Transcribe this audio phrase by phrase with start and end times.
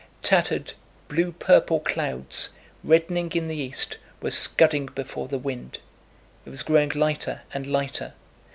[0.23, 0.73] Tattered,
[1.09, 2.49] blue purple clouds,
[2.83, 5.77] reddening in the east, were scudding before the wind.
[6.43, 8.13] It was growing lighter and lighter.